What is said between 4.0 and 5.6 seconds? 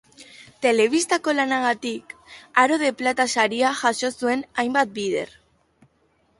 zuen hainbat bider.